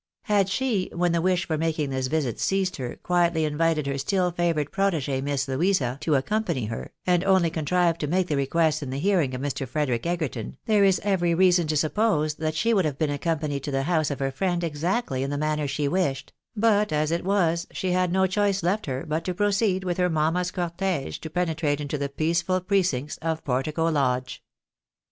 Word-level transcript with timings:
Had 0.23 0.49
she, 0.49 0.89
when 0.95 1.11
the 1.11 1.21
wish 1.21 1.45
for 1.45 1.59
making 1.59 1.91
this 1.91 2.07
visit 2.07 2.39
seized 2.39 2.77
her, 2.77 2.95
quietly 3.03 3.45
invited 3.45 3.85
her 3.85 3.99
still 3.99 4.31
favoured 4.31 4.71
protegee, 4.71 5.21
Miss 5.21 5.47
Louisa, 5.47 5.99
to 6.01 6.13
accom 6.13 6.43
pany 6.43 6.69
her, 6.69 6.91
and 7.05 7.23
only 7.23 7.51
contrived 7.51 7.99
to 7.99 8.07
make 8.07 8.25
the 8.25 8.35
request 8.35 8.81
in 8.81 8.89
the 8.89 8.97
hearing 8.97 9.35
of 9.35 9.41
Mr. 9.41 9.67
Frederic 9.67 10.07
Egerton, 10.07 10.57
there 10.65 10.83
is 10.83 10.99
every 11.03 11.35
reason 11.35 11.67
to 11.67 11.77
suppose 11.77 12.33
that 12.33 12.55
she 12.55 12.73
would 12.73 12.83
have 12.83 12.97
been 12.97 13.11
accompanied 13.11 13.63
to 13.63 13.69
the 13.69 13.83
house 13.83 14.09
of 14.09 14.17
her 14.17 14.31
friend 14.31 14.63
exactly 14.63 15.21
in 15.21 15.29
the 15.29 15.37
manner 15.37 15.67
she 15.67 15.87
wished; 15.87 16.33
but 16.55 16.91
as 16.91 17.11
it 17.11 17.23
was, 17.23 17.67
she 17.71 17.91
had 17.91 18.11
uo 18.11 18.23
clioice 18.27 18.63
left 18.63 18.87
her 18.87 19.05
but 19.07 19.23
to 19.23 19.35
proceed 19.35 19.83
with 19.83 19.97
her 19.99 20.09
mamma's 20.09 20.49
cortege 20.49 21.19
to 21.21 21.29
penetrate 21.29 21.79
into 21.79 21.99
the 21.99 22.09
peaceful 22.09 22.59
precincts 22.59 23.17
of 23.17 23.43
Portico 23.45 23.83
Lodge. 23.87 24.41